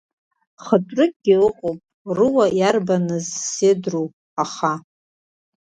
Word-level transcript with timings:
Хытәрыкгьы 0.63 1.35
иҟоуп, 1.47 1.79
руа 2.17 2.45
иарбаныз 2.59 3.27
сеидроу, 3.51 4.07
аха… 4.43 4.73